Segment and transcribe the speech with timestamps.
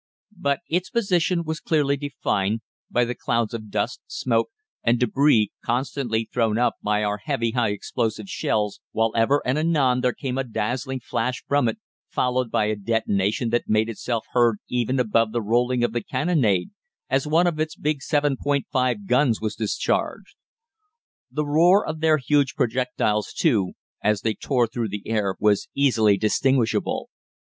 [0.35, 4.49] "But its position was clearly defined by the clouds of dust, smoke,
[4.83, 10.01] and débris constantly thrown up by our heavy high explosive shells, while ever and anon
[10.01, 11.77] there came a dazzling flash from it,
[12.09, 16.71] followed by a detonation that made itself heard even above the rolling of the cannonade,
[17.07, 20.35] as one of its big 7·5 guns was discharged.
[21.29, 23.73] The roar of their huge projectiles, too,
[24.03, 27.09] as they tore through the air, was easily distinguishable.